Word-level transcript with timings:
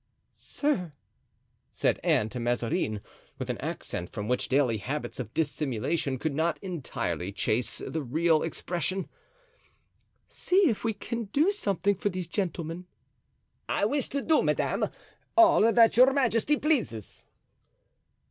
"Sir," 0.33 0.93
said 1.71 1.99
Anne 2.03 2.29
to 2.29 2.39
Mazarin, 2.39 3.01
with 3.37 3.51
an 3.51 3.59
accent 3.59 4.09
from 4.11 4.27
which 4.27 4.47
daily 4.47 4.79
habits 4.79 5.19
of 5.19 5.31
dissimulation 5.35 6.17
could 6.17 6.33
not 6.33 6.57
entirely 6.63 7.31
chase 7.31 7.83
the 7.85 8.01
real 8.01 8.41
expression, 8.41 9.07
"see 10.27 10.67
if 10.69 10.83
we 10.83 10.93
can 10.93 11.25
do 11.25 11.51
something 11.51 11.93
for 11.93 12.09
these 12.09 12.25
gentlemen." 12.25 12.87
"I 13.69 13.85
wish 13.85 14.09
to 14.09 14.23
do, 14.23 14.41
madame, 14.41 14.85
all 15.37 15.71
that 15.71 15.95
your 15.95 16.11
majesty 16.13 16.57
pleases." 16.57 17.27